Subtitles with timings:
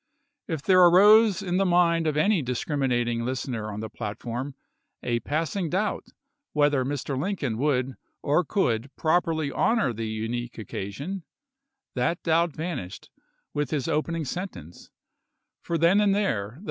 [0.47, 4.55] If there arose in the mind of any discriminating listener on the platform
[5.03, 6.07] a passing doubt
[6.53, 7.15] whether Mr.
[7.15, 7.93] Lincoln would
[8.23, 11.21] or could properly honor the unique occasion,
[11.93, 13.11] that doubt vanished
[13.53, 14.89] with his opening sentence;
[15.61, 16.59] for then and there the President FACSIMILE OF MR.